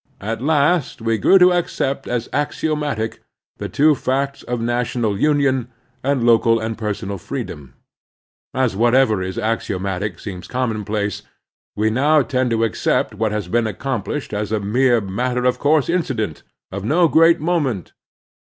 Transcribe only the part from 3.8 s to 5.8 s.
facts of national union